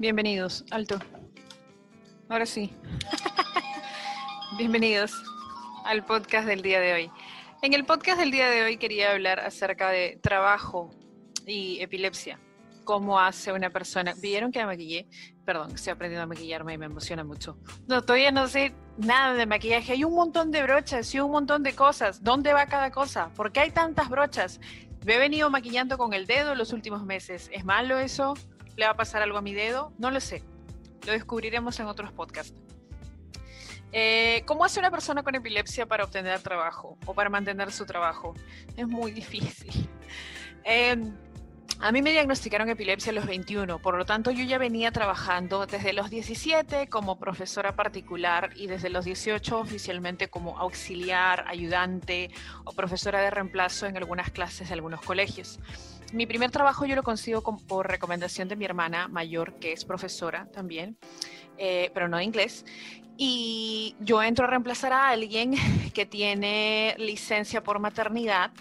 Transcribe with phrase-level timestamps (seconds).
[0.00, 1.00] Bienvenidos, alto.
[2.28, 2.72] Ahora sí.
[4.56, 5.12] Bienvenidos
[5.84, 7.10] al podcast del día de hoy.
[7.62, 10.90] En el podcast del día de hoy quería hablar acerca de trabajo
[11.48, 12.38] y epilepsia.
[12.84, 14.14] Cómo hace una persona.
[14.22, 15.08] ¿Vieron que me maquillé?
[15.44, 17.58] Perdón, estoy aprendiendo a maquillarme y me emociona mucho.
[17.88, 19.94] No, todavía no sé nada de maquillaje.
[19.94, 22.22] Hay un montón de brochas y un montón de cosas.
[22.22, 23.30] ¿Dónde va cada cosa?
[23.34, 24.60] ¿Por qué hay tantas brochas?
[25.04, 27.50] Me he venido maquillando con el dedo los últimos meses.
[27.52, 28.34] ¿Es malo eso?
[28.78, 29.92] ¿Le va a pasar algo a mi dedo?
[29.98, 30.44] No lo sé.
[31.04, 32.54] Lo descubriremos en otros podcasts.
[33.90, 38.34] Eh, ¿Cómo hace una persona con epilepsia para obtener trabajo o para mantener su trabajo?
[38.76, 39.90] Es muy difícil.
[40.62, 41.12] Em,
[41.80, 45.66] a mí me diagnosticaron epilepsia a los 21, por lo tanto yo ya venía trabajando
[45.66, 52.30] desde los 17 como profesora particular y desde los 18 oficialmente como auxiliar, ayudante
[52.64, 55.58] o profesora de reemplazo en algunas clases de algunos colegios
[56.12, 60.48] mi primer trabajo yo lo consigo por recomendación de mi hermana mayor, que es profesora
[60.52, 60.96] también,
[61.56, 62.64] eh, pero no de inglés.
[63.16, 65.54] Y yo entro a reemplazar a alguien
[65.94, 68.52] que tiene licencia por maternidad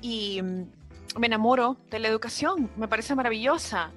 [0.00, 3.92] y mm, me enamoro de la educación, me parece maravillosa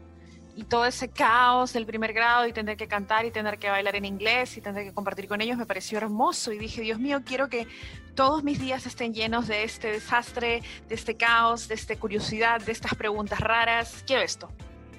[0.59, 3.95] y todo ese caos del primer grado y tener que cantar y tener que bailar
[3.95, 7.21] en inglés y tener que compartir con ellos me pareció hermoso y dije, Dios mío,
[7.25, 7.65] quiero que
[8.13, 12.73] todos mis días estén llenos de este desastre, de este caos, de esta curiosidad, de
[12.73, 14.03] estas preguntas raras.
[14.05, 14.51] Quiero esto.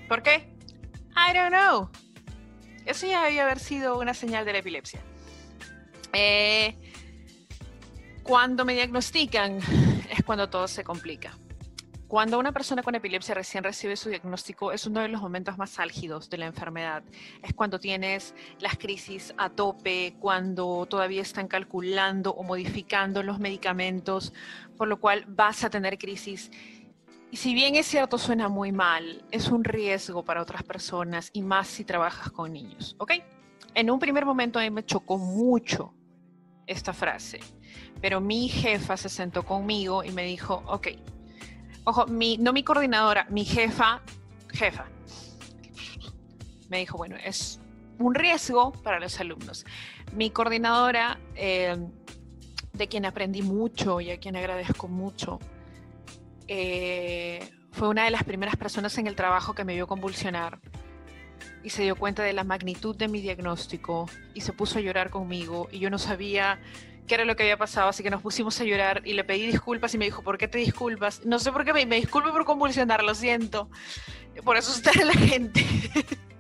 [0.08, 0.48] ¿Por qué?
[1.14, 1.91] I don't know.
[2.86, 5.03] Eso ya había haber sido una señal de la epilepsia.
[6.14, 6.75] Eh,
[8.22, 9.58] cuando me diagnostican
[10.08, 11.36] es cuando todo se complica.
[12.11, 15.78] Cuando una persona con epilepsia recién recibe su diagnóstico es uno de los momentos más
[15.78, 17.05] álgidos de la enfermedad.
[17.41, 24.33] Es cuando tienes las crisis a tope, cuando todavía están calculando o modificando los medicamentos,
[24.77, 26.50] por lo cual vas a tener crisis.
[27.31, 31.42] Y si bien es cierto, suena muy mal, es un riesgo para otras personas y
[31.42, 33.12] más si trabajas con niños, ¿ok?
[33.72, 35.94] En un primer momento a mí me chocó mucho
[36.66, 37.38] esta frase,
[38.00, 40.88] pero mi jefa se sentó conmigo y me dijo, ok,
[41.84, 44.02] Ojo, mi, no mi coordinadora, mi jefa,
[44.52, 44.86] jefa,
[46.68, 47.60] me dijo, bueno, es
[47.98, 49.64] un riesgo para los alumnos.
[50.14, 51.76] Mi coordinadora, eh,
[52.72, 55.38] de quien aprendí mucho y a quien agradezco mucho,
[56.46, 60.60] eh, fue una de las primeras personas en el trabajo que me vio convulsionar
[61.62, 65.11] y se dio cuenta de la magnitud de mi diagnóstico y se puso a llorar
[65.11, 65.69] conmigo.
[65.71, 66.61] Y yo no sabía
[67.06, 69.47] qué era lo que había pasado, así que nos pusimos a llorar y le pedí
[69.47, 71.27] disculpas y me dijo, ¿por qué te disculpas?
[71.27, 73.69] No sé por qué me, me por convulsionar, lo siento,
[74.45, 75.65] por asustar a la gente.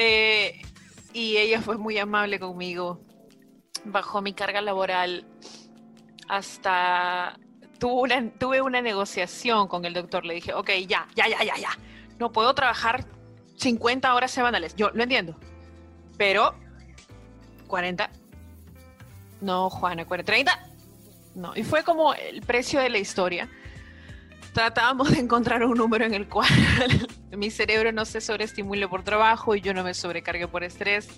[0.00, 0.62] Eh,
[1.12, 3.00] y ella fue muy amable conmigo,
[3.84, 5.26] bajó mi carga laboral
[6.28, 7.36] hasta...
[7.80, 11.70] Tuve tuve una negociación con el doctor, le dije, ok, ya, ya, ya, ya, ya,
[12.18, 13.04] no puedo trabajar
[13.56, 15.36] 50 horas semanales, yo lo entiendo,
[16.16, 16.54] pero
[17.66, 18.10] 40
[19.40, 20.58] no, Juana, 30.
[21.34, 23.48] No, y fue como el precio de la historia.
[24.52, 26.48] Tratábamos de encontrar un número en el cual
[27.36, 31.08] mi cerebro no se sobreestimule por trabajo y yo no me sobrecargue por estrés.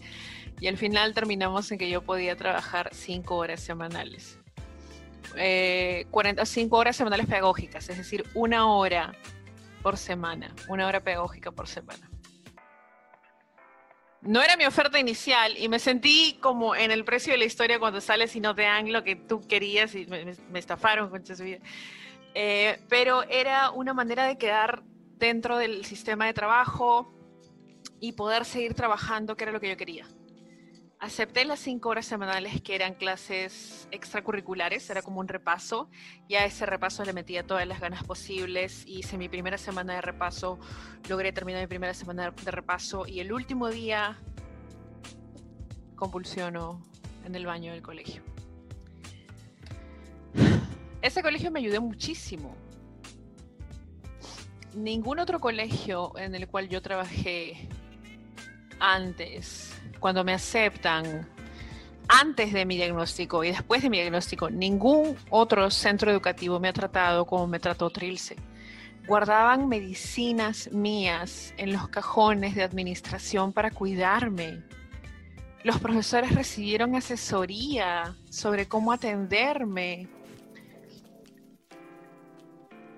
[0.60, 4.38] Y al final terminamos en que yo podía trabajar 5 horas semanales.
[5.36, 9.14] Eh, 45 horas semanales pedagógicas, es decir, una hora
[9.82, 12.10] por semana, una hora pedagógica por semana
[14.22, 17.78] no era mi oferta inicial y me sentí como en el precio de la historia
[17.78, 21.42] cuando sales y no te dan lo que tú querías y me, estafaron con su
[21.42, 21.58] vida.
[22.34, 24.82] Eh, pero era una manera de quedar
[25.16, 27.12] dentro del sistema de trabajo
[27.98, 30.06] y poder seguir trabajando, que era lo que yo quería
[31.00, 35.88] acepté las cinco horas semanales que eran clases extracurriculares, era como un repaso,
[36.28, 40.02] y a ese repaso le metía todas las ganas posibles, hice mi primera semana de
[40.02, 40.58] repaso,
[41.08, 44.18] logré terminar mi primera semana de repaso, y el último día
[45.96, 46.82] convulsionó
[47.24, 48.22] en el baño del colegio.
[51.00, 52.54] Ese colegio me ayudó muchísimo.
[54.74, 57.69] Ningún otro colegio en el cual yo trabajé
[58.80, 61.28] antes cuando me aceptan
[62.08, 66.72] antes de mi diagnóstico y después de mi diagnóstico, ningún otro centro educativo me ha
[66.72, 68.34] tratado como me trató Trilce.
[69.06, 74.64] Guardaban medicinas mías en los cajones de administración para cuidarme.
[75.62, 80.08] Los profesores recibieron asesoría sobre cómo atenderme.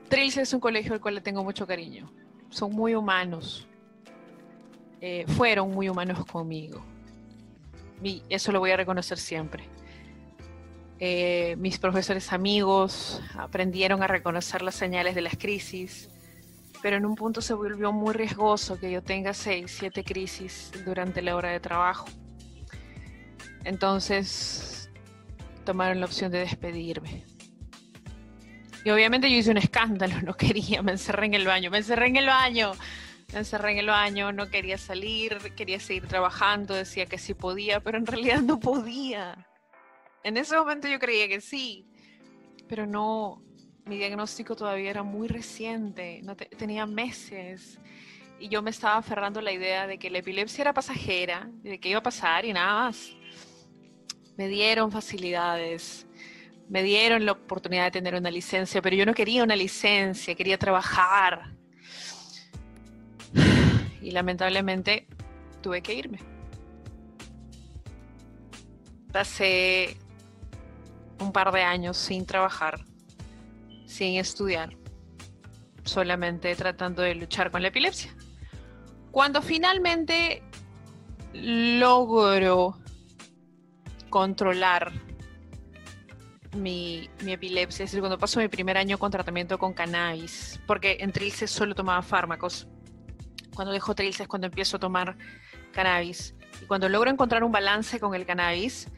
[0.09, 2.11] Trilce es un colegio al cual le tengo mucho cariño.
[2.49, 3.69] Son muy humanos.
[5.05, 6.81] Eh, fueron muy humanos conmigo
[8.05, 9.65] y eso lo voy a reconocer siempre.
[11.01, 16.09] Eh, mis profesores amigos aprendieron a reconocer las señales de las crisis.
[16.83, 21.21] pero en un punto se volvió muy riesgoso que yo tenga seis, siete crisis durante
[21.21, 22.07] la hora de trabajo.
[23.65, 24.89] Entonces
[25.65, 27.25] tomaron la opción de despedirme.
[28.85, 32.07] Y obviamente yo hice un escándalo, no quería, me encerré en el baño, me encerré
[32.07, 32.73] en el baño,
[33.35, 37.99] encerré en el baño, no quería salir, quería seguir trabajando, decía que sí podía, pero
[37.99, 39.47] en realidad no podía.
[40.25, 41.87] En ese momento yo creía que sí,
[42.69, 43.43] pero no,
[43.85, 46.23] mi diagnóstico todavía era muy reciente,
[46.57, 47.81] tenía meses
[48.39, 51.79] y yo me estaba aferrando a la idea de que la epilepsia era pasajera, de
[51.79, 53.17] que iba a pasar y nada más.
[54.37, 56.07] Me dieron facilidades,
[56.69, 60.59] me dieron la oportunidad de tener una licencia, pero yo no quería una licencia, quería
[60.59, 61.55] trabajar.
[64.03, 65.07] Y lamentablemente
[65.63, 66.19] tuve que irme.
[69.13, 69.97] Pasé
[71.21, 72.85] un par de años sin trabajar
[73.93, 74.75] sin estudiar,
[75.85, 78.15] solamente tratando de luchar con la epilepsia.
[79.11, 80.43] Cuando finalmente
[81.35, 82.79] logro
[84.09, 84.93] controlar
[86.57, 91.13] mi, epilepsia, es decir, cuando paso mi primer año con tratamiento con cannabis, porque en
[91.13, 92.67] Trilce solo tomaba fármacos.
[93.55, 95.17] Cuando dejo Trilce es cuando empiezo a tomar
[95.73, 96.35] cannabis.
[96.61, 98.89] Y cuando logro encontrar un balance con el cannabis,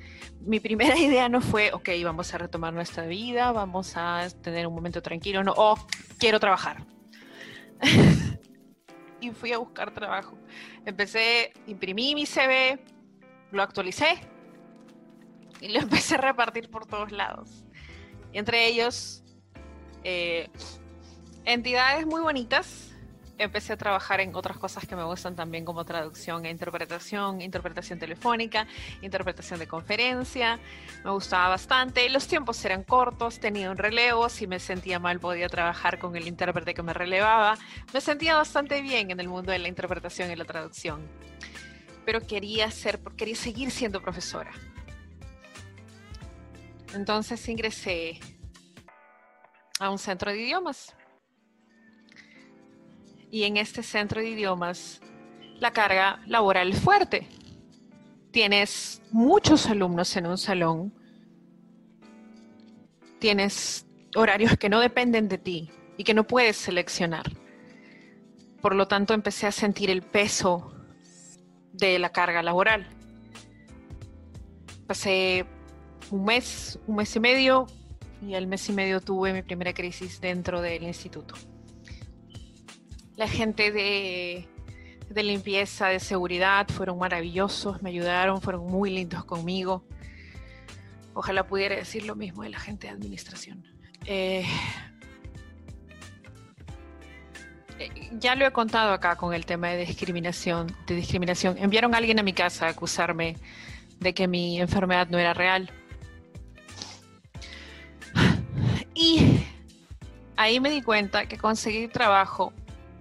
[0.40, 4.74] mi primera idea no fue, ok, vamos a retomar nuestra vida, vamos a tener un
[4.74, 5.76] momento tranquilo, no, oh,
[6.18, 6.84] quiero trabajar.
[9.20, 10.36] y fui a buscar trabajo.
[10.84, 12.78] Empecé, imprimí mi CV,
[13.50, 14.20] lo actualicé
[15.60, 17.64] y lo empecé a repartir por todos lados.
[18.32, 19.22] Y entre ellos,
[20.02, 20.50] eh,
[21.44, 22.93] entidades muy bonitas
[23.38, 27.98] empecé a trabajar en otras cosas que me gustan también como traducción e interpretación, interpretación
[27.98, 28.66] telefónica,
[29.02, 30.58] interpretación de conferencia.
[31.04, 32.08] Me gustaba bastante.
[32.10, 34.28] Los tiempos eran cortos, tenía un relevo.
[34.28, 37.58] Si me sentía mal podía trabajar con el intérprete que me relevaba.
[37.92, 41.06] Me sentía bastante bien en el mundo de la interpretación y la traducción.
[42.04, 44.52] Pero quería ser, quería seguir siendo profesora.
[46.94, 48.20] Entonces ingresé
[49.80, 50.94] a un centro de idiomas
[53.34, 55.00] y en este centro de idiomas
[55.58, 57.26] la carga laboral es fuerte.
[58.30, 60.94] Tienes muchos alumnos en un salón,
[63.18, 67.24] tienes horarios que no dependen de ti y que no puedes seleccionar.
[68.62, 70.72] Por lo tanto, empecé a sentir el peso
[71.72, 72.86] de la carga laboral.
[74.86, 75.44] Pasé
[76.12, 77.66] un mes, un mes y medio,
[78.22, 81.34] y al mes y medio tuve mi primera crisis dentro del instituto
[83.16, 84.48] la gente de,
[85.14, 89.84] limpieza, de seguridad, fueron maravillosos, me ayudaron, fueron muy lindos conmigo.
[91.14, 93.64] Ojalá pudiera decir lo mismo de la gente de administración.
[94.06, 94.44] Eh,
[97.78, 101.56] eh, ya lo he contado acá con el tema de discriminación, de discriminación.
[101.58, 103.36] Enviaron a alguien a mi casa a acusarme
[104.00, 105.70] de que mi enfermedad no era real.
[108.94, 109.44] Y
[110.36, 112.52] ahí me di cuenta que conseguir trabajo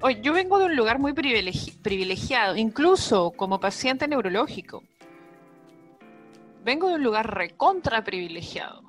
[0.10, 4.84] yo vengo de un lugar muy privilegiado, incluso como paciente neurológico.
[6.66, 8.84] Vengo de un lugar recontra privilegiado.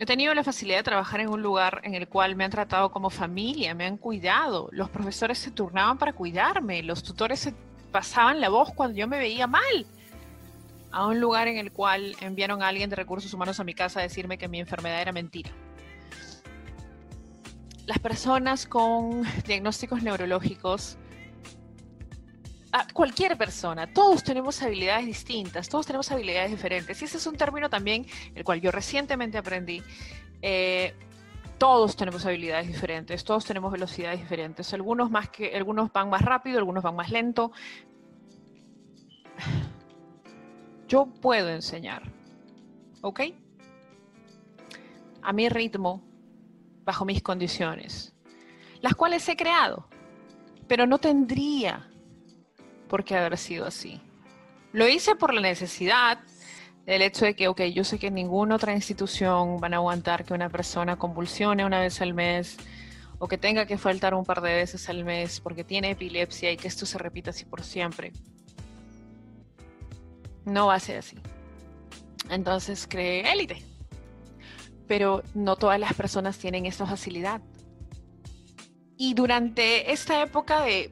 [0.00, 2.90] He tenido la facilidad de trabajar en un lugar en el cual me han tratado
[2.90, 7.54] como familia, me han cuidado, los profesores se turnaban para cuidarme, los tutores se
[7.92, 9.86] pasaban la voz cuando yo me veía mal.
[10.90, 14.00] A un lugar en el cual enviaron a alguien de recursos humanos a mi casa
[14.00, 15.52] a decirme que mi enfermedad era mentira
[17.86, 20.98] las personas con diagnósticos neurológicos,
[22.92, 27.00] cualquier persona, todos tenemos habilidades distintas, todos tenemos habilidades diferentes.
[27.00, 29.82] Y ese es un término también el cual yo recientemente aprendí.
[30.42, 30.94] Eh,
[31.58, 34.72] todos tenemos habilidades diferentes, todos tenemos velocidades diferentes.
[34.74, 35.10] Algunos,
[35.54, 37.52] algunos van más rápido, algunos van más lento.
[40.88, 42.02] Yo puedo enseñar,
[43.02, 43.20] ¿ok?
[45.22, 46.02] A mi ritmo,
[46.84, 48.14] bajo mis condiciones,
[48.80, 49.88] las cuales he creado,
[50.68, 51.90] pero no tendría
[52.88, 54.00] por qué haber sido así.
[54.72, 56.18] Lo hice por la necesidad
[56.84, 60.34] del hecho de que, ok, yo sé que ninguna otra institución van a aguantar que
[60.34, 62.56] una persona convulsione una vez al mes
[63.18, 66.56] o que tenga que faltar un par de veces al mes porque tiene epilepsia y
[66.56, 68.12] que esto se repita así por siempre.
[70.44, 71.16] No va a ser así.
[72.28, 73.73] Entonces creé élite
[74.86, 77.40] pero no todas las personas tienen esta facilidad.
[78.96, 80.90] Y durante esta época de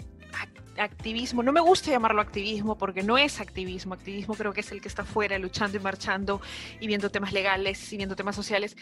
[0.79, 4.81] activismo, no me gusta llamarlo activismo porque no es activismo, activismo creo que es el
[4.81, 6.41] que está fuera luchando y marchando
[6.81, 8.77] y viendo temas legales y viendo temas sociales.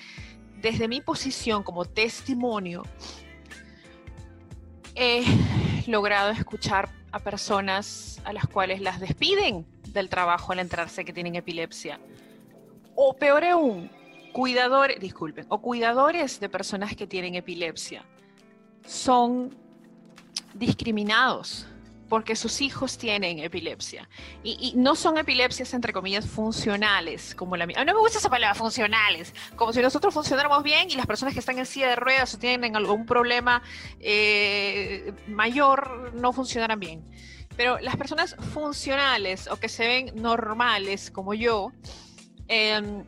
[0.60, 2.84] Desde mi posición como testimonio,
[4.94, 5.24] he
[5.86, 11.34] logrado escuchar a personas a las cuales las despiden del trabajo al enterarse que tienen
[11.34, 12.00] epilepsia.
[12.94, 13.90] O peor aún,
[14.32, 18.04] cuidadores, disculpen, o cuidadores de personas que tienen epilepsia
[18.84, 19.56] son
[20.54, 21.66] discriminados
[22.10, 24.08] porque sus hijos tienen epilepsia.
[24.42, 27.84] Y, no son epilepsias, entre comillas, funcionales, como la mía.
[27.84, 29.32] No me gusta esa palabra, funcionales.
[29.54, 32.38] Como si nosotros funcionáramos bien y las personas que están en silla de ruedas o
[32.38, 33.62] tienen algún problema
[34.00, 37.08] eh, mayor no funcionaran bien.
[37.56, 41.70] Pero las personas funcionales o que se ven normales, como yo,
[42.48, 43.04] em,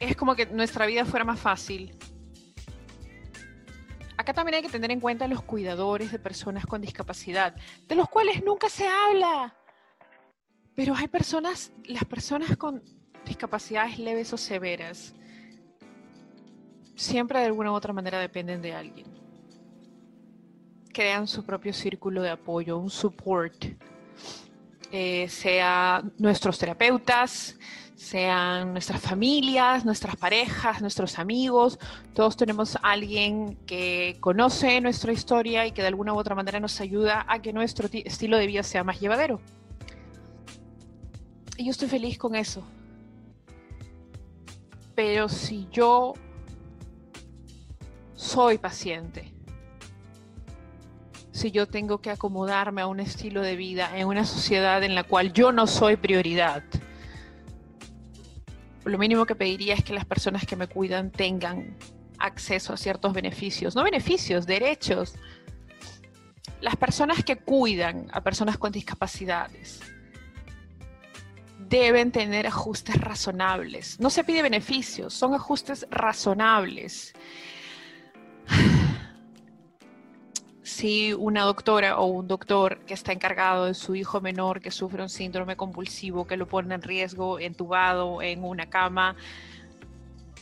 [0.00, 1.96] es como que nuestra vida fuera más fácil
[4.20, 7.54] acá también hay que tener en cuenta los cuidadores de personas con discapacidad,
[7.88, 9.54] de los cuales nunca se habla.
[10.74, 12.82] Pero hay personas, las personas con
[13.24, 15.14] discapacidades leves o severas,
[16.94, 19.06] siempre de alguna u otra manera dependen de alguien.
[20.92, 23.64] Crean su propio círculo de apoyo, un support,
[24.92, 27.58] eh, sea nuestros terapeutas,
[28.00, 31.78] sean nuestras familias, nuestras parejas, nuestros amigos,
[32.14, 36.58] todos tenemos a alguien que conoce nuestra historia y que de alguna u otra manera
[36.60, 39.38] nos ayuda a que nuestro estilo de vida sea más llevadero.
[41.58, 42.66] Y yo estoy feliz con eso.
[44.94, 46.14] Pero si yo
[48.14, 49.30] soy paciente,
[51.32, 55.04] si yo tengo que acomodarme a un estilo de vida en una sociedad en la
[55.04, 56.64] cual yo no soy prioridad,
[58.90, 61.76] lo mínimo que pediría es que las personas que me cuidan tengan
[62.18, 65.14] acceso a ciertos beneficios, no beneficios, derechos.
[66.60, 69.80] Las personas que cuidan a personas con discapacidades
[71.58, 73.98] deben tener ajustes razonables.
[74.00, 77.14] No se pide beneficios, son ajustes razonables
[80.70, 85.02] si una doctora o un doctor que está encargado de su hijo menor que sufre
[85.02, 89.16] un síndrome convulsivo, que lo pone en riesgo, entubado en una cama,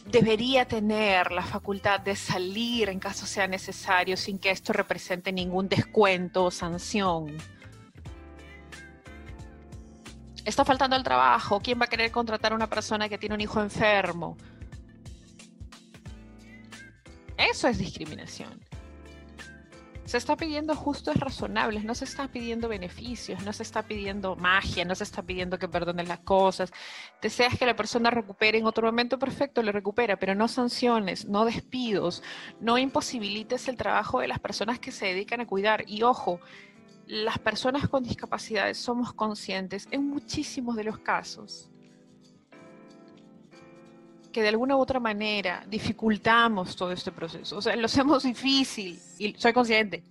[0.06, 5.68] debería tener la facultad de salir en caso sea necesario sin que esto represente ningún
[5.68, 7.36] descuento o sanción.
[10.44, 11.60] Está faltando el trabajo.
[11.60, 14.36] ¿Quién va a querer contratar a una persona que tiene un hijo enfermo?
[17.36, 18.67] Eso es discriminación.
[20.08, 24.86] Se está pidiendo ajustes razonables, no se está pidiendo beneficios, no se está pidiendo magia,
[24.86, 26.72] no se está pidiendo que perdonen las cosas.
[27.20, 31.44] Deseas que la persona recupere en otro momento, perfecto, le recupera, pero no sanciones, no
[31.44, 32.22] despidos,
[32.58, 35.84] no imposibilites el trabajo de las personas que se dedican a cuidar.
[35.86, 36.40] Y ojo,
[37.06, 41.70] las personas con discapacidades somos conscientes en muchísimos de los casos
[44.32, 47.56] que de alguna u otra manera dificultamos todo este proceso.
[47.56, 50.02] O sea, lo hacemos difícil y soy consciente.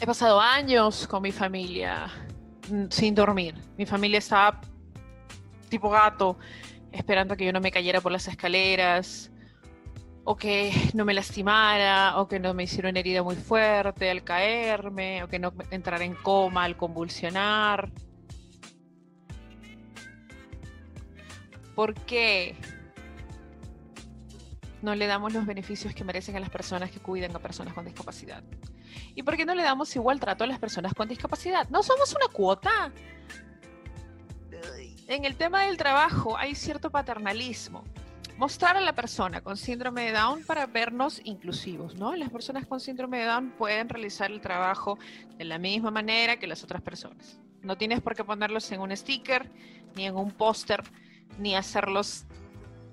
[0.00, 2.08] He pasado años con mi familia
[2.68, 3.54] mm, sin dormir.
[3.78, 4.60] Mi familia estaba
[5.68, 6.38] tipo gato,
[6.90, 9.30] esperando que yo no me cayera por las escaleras,
[10.24, 14.22] o que no me lastimara, o que no me hiciera una herida muy fuerte al
[14.22, 17.90] caerme, o que no entrara en coma al convulsionar.
[21.74, 22.54] ¿Por qué
[24.82, 27.84] no le damos los beneficios que merecen a las personas que cuidan a personas con
[27.84, 28.42] discapacidad?
[29.14, 31.68] ¿Y por qué no le damos igual trato a las personas con discapacidad?
[31.70, 32.92] ¿No somos una cuota?
[35.06, 37.84] En el tema del trabajo hay cierto paternalismo.
[38.38, 42.16] Mostrar a la persona con síndrome de Down para vernos inclusivos, ¿no?
[42.16, 44.98] Las personas con síndrome de Down pueden realizar el trabajo
[45.36, 47.38] de la misma manera que las otras personas.
[47.60, 49.48] No tienes por qué ponerlos en un sticker
[49.94, 50.82] ni en un póster
[51.38, 52.26] ni hacerlos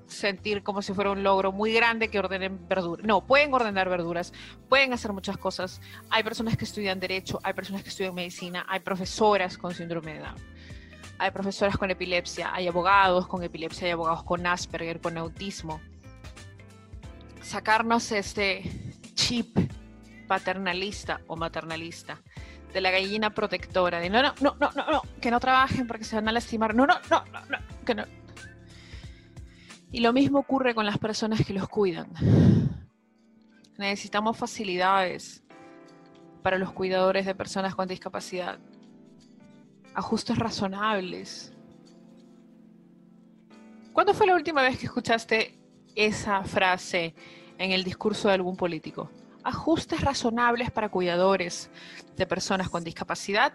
[0.09, 3.05] sentir como si fuera un logro muy grande que ordenen verduras.
[3.05, 4.33] No, pueden ordenar verduras,
[4.67, 5.81] pueden hacer muchas cosas.
[6.09, 10.19] Hay personas que estudian derecho, hay personas que estudian medicina, hay profesoras con síndrome de
[10.19, 10.35] Down,
[11.19, 15.79] hay profesoras con epilepsia, hay abogados con epilepsia, hay abogados con Asperger, con autismo.
[17.41, 18.63] Sacarnos este
[19.15, 19.57] chip
[20.27, 22.21] paternalista o maternalista
[22.73, 26.03] de la gallina protectora, de no, no, no, no, no, no, que no trabajen porque
[26.03, 28.05] se van a lastimar, no, no, no, no, no que no,
[29.91, 32.09] y lo mismo ocurre con las personas que los cuidan.
[33.77, 35.43] Necesitamos facilidades
[36.43, 38.59] para los cuidadores de personas con discapacidad.
[39.93, 41.53] Ajustes razonables.
[43.93, 45.57] ¿Cuándo fue la última vez que escuchaste
[45.95, 47.15] esa frase
[47.57, 49.09] en el discurso de algún político?
[49.43, 51.71] Ajustes razonables para cuidadores
[52.15, 53.53] de personas con discapacidad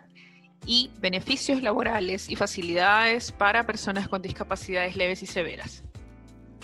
[0.67, 5.85] y beneficios laborales y facilidades para personas con discapacidades leves y severas.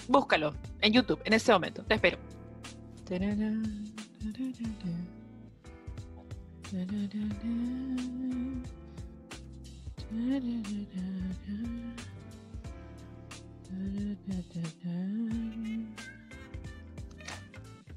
[0.09, 1.83] Búscalo en YouTube en este momento.
[1.85, 2.19] Te espero.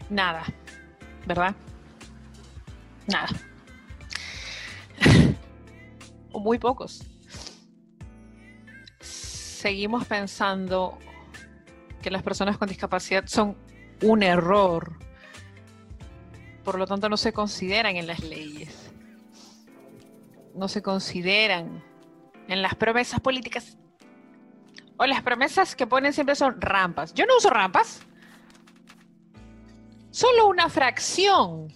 [0.09, 0.43] Nada,
[1.25, 1.55] ¿verdad?
[3.07, 3.27] Nada.
[6.31, 7.03] o muy pocos.
[8.99, 10.97] Seguimos pensando
[12.03, 13.57] que las personas con discapacidad son
[14.03, 14.99] un error.
[16.63, 18.91] Por lo tanto, no se consideran en las leyes.
[20.53, 21.83] No se consideran
[22.47, 23.77] en las promesas políticas.
[24.97, 27.13] O las promesas que ponen siempre son rampas.
[27.15, 28.01] Yo no uso rampas.
[30.11, 31.69] Solo una fracción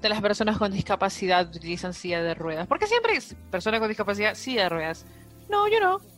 [0.00, 2.66] de las personas con discapacidad utilizan silla de ruedas.
[2.66, 5.04] Porque siempre es personas con discapacidad, silla de ruedas.
[5.50, 6.11] No, yo no.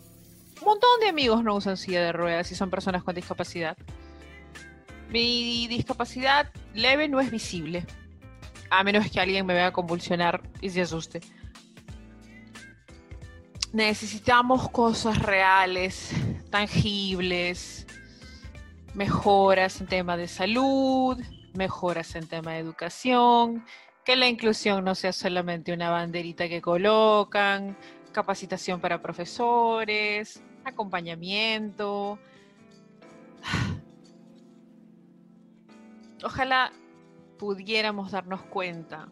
[0.65, 3.77] Montón de amigos no usan silla de ruedas y son personas con discapacidad.
[5.11, 7.87] Mi discapacidad leve no es visible,
[8.71, 11.21] a menos que alguien me vea convulsionar y se asuste.
[13.73, 16.13] Necesitamos cosas reales,
[16.51, 17.87] tangibles,
[18.95, 21.21] mejoras en tema de salud,
[21.53, 23.65] mejoras en tema de educación,
[24.05, 27.77] que la inclusión no sea solamente una banderita que colocan,
[28.13, 32.19] capacitación para profesores, acompañamiento.
[36.23, 36.73] Ojalá
[37.39, 39.09] pudiéramos darnos cuenta,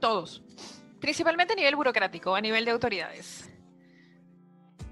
[0.00, 0.42] todos,
[1.00, 3.37] principalmente a nivel burocrático, a nivel de autoridades,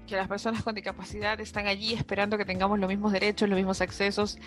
[0.07, 3.81] que las personas con discapacidad están allí esperando que tengamos los mismos derechos, los mismos
[3.81, 4.39] accesos,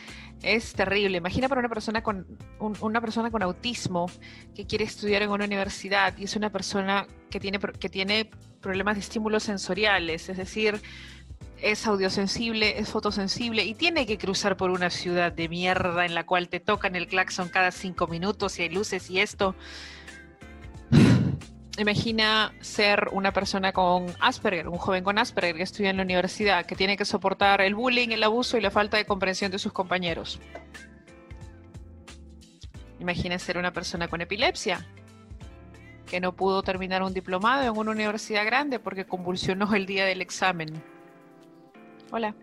[0.42, 1.18] es terrible.
[1.18, 2.26] Imagina para una persona con
[2.58, 4.10] una persona con autismo
[4.54, 8.96] que quiere estudiar en una universidad y es una persona que tiene que tiene problemas
[8.96, 10.80] de estímulos sensoriales, es decir,
[11.62, 16.24] es audiosensible, es fotosensible y tiene que cruzar por una ciudad de mierda en la
[16.24, 19.54] cual te tocan el claxon cada cinco minutos y hay luces y esto.
[21.78, 26.66] Imagina ser una persona con Asperger, un joven con Asperger que estudia en la universidad,
[26.66, 29.72] que tiene que soportar el bullying, el abuso y la falta de comprensión de sus
[29.72, 30.40] compañeros.
[32.98, 34.86] Imagina ser una persona con epilepsia,
[36.06, 40.20] que no pudo terminar un diplomado en una universidad grande porque convulsionó el día del
[40.20, 40.82] examen.
[42.10, 42.34] Hola.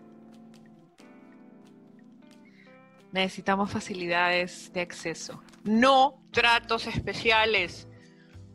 [3.12, 7.88] Necesitamos facilidades de acceso, no tratos especiales.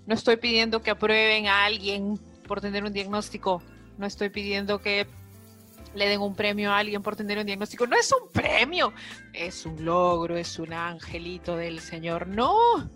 [0.06, 3.62] No estoy pidiendo que aprueben a alguien por tener un diagnóstico.
[3.98, 5.08] No estoy pidiendo que
[5.96, 7.88] le den un premio a alguien por tener un diagnóstico.
[7.88, 8.94] No es un premio,
[9.32, 12.28] es un logro, es un angelito del Señor.
[12.28, 12.90] No.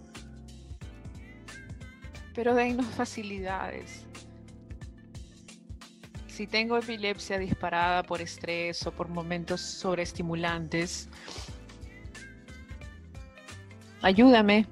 [2.34, 4.08] Pero dennos facilidades
[6.38, 11.10] si tengo epilepsia disparada por estrés o por momentos sobreestimulantes,
[14.04, 14.68] ayúdame,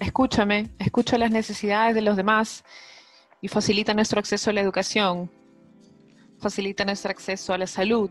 [0.00, 2.64] escúchame, escucha las necesidades de los demás
[3.40, 5.30] y facilita nuestro acceso a la educación,
[6.38, 8.10] facilita nuestro acceso a la salud.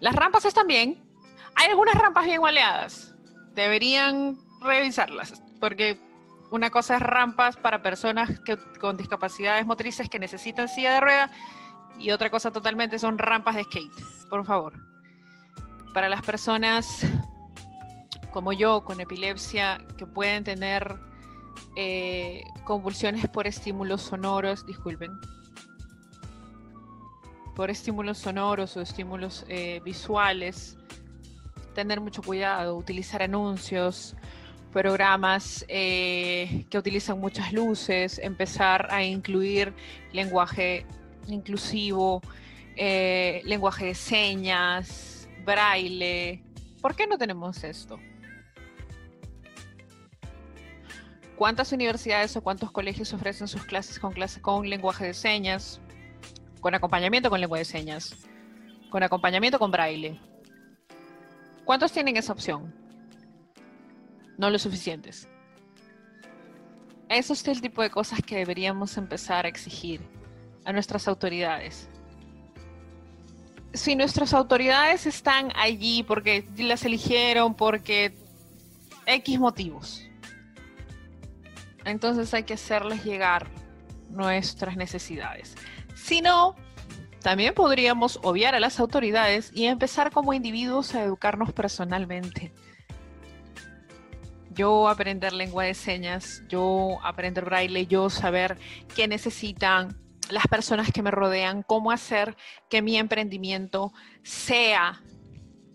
[0.00, 1.02] Las rampas están bien.
[1.54, 3.14] Hay algunas rampas bien maleadas.
[3.54, 5.98] Deberían revisarlas porque
[6.50, 8.30] una cosa es rampas para personas
[8.80, 11.30] con discapacidades motrices que necesitan silla de rueda
[11.98, 13.92] y otra cosa totalmente son rampas de skate,
[14.28, 14.74] por favor.
[15.94, 17.06] Para las personas
[18.32, 20.96] como yo con epilepsia que pueden tener
[21.76, 25.12] eh, convulsiones por estímulos sonoros, disculpen,
[27.54, 30.78] por estímulos sonoros o estímulos eh, visuales,
[31.74, 34.16] tener mucho cuidado, utilizar anuncios,
[34.72, 39.74] programas eh, que utilizan muchas luces, empezar a incluir
[40.12, 40.86] lenguaje
[41.28, 42.22] inclusivo,
[42.74, 46.42] lenguaje de señas, braille.
[46.80, 47.98] ¿Por qué no tenemos esto?
[51.36, 55.80] ¿Cuántas universidades o cuántos colegios ofrecen sus clases con, lenguaje de señas?
[56.60, 58.16] Con acompañamiento con lenguaje de señas.
[58.90, 60.20] Con acompañamiento con braille.
[61.64, 62.82] ¿Cuántos tienen esa opción?
[64.42, 65.28] no lo suficientes.
[67.08, 70.00] Eso es el tipo de cosas que deberíamos empezar a exigir
[70.64, 71.88] a nuestras autoridades.
[73.72, 78.14] Si nuestras autoridades están allí porque las eligieron, porque
[79.06, 80.08] X motivos,
[81.84, 83.48] entonces hay que hacerles llegar
[84.10, 85.54] nuestras necesidades.
[85.94, 86.54] Si no,
[87.20, 92.52] también podríamos obviar a las autoridades y empezar como individuos a educarnos personalmente
[94.54, 98.58] yo aprender lengua de señas, yo aprender braille, yo saber
[98.94, 99.98] qué necesitan
[100.30, 102.36] las personas que me rodean, cómo hacer
[102.68, 103.92] que mi emprendimiento
[104.22, 105.02] sea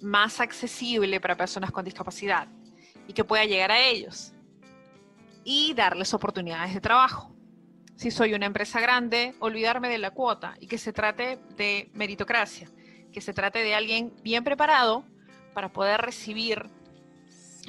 [0.01, 2.47] más accesible para personas con discapacidad
[3.07, 4.33] y que pueda llegar a ellos
[5.49, 7.33] y darles oportunidades de trabajo.
[7.95, 12.69] Si soy una empresa grande, olvidarme de la cuota y que se trate de meritocracia,
[13.13, 15.05] que se trate de alguien bien preparado
[15.53, 16.69] para poder recibir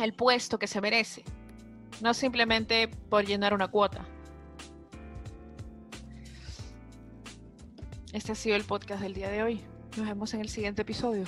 [0.00, 1.22] el puesto que se merece,
[2.00, 4.04] no simplemente por llenar una cuota.
[8.12, 9.60] Este ha sido el podcast del día de hoy.
[9.96, 11.26] Nos vemos en el siguiente episodio.